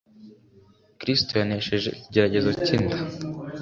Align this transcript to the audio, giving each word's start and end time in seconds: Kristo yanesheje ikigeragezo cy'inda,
Kristo 0.99 1.31
yanesheje 1.41 1.87
ikigeragezo 1.93 2.49
cy'inda, 2.63 2.97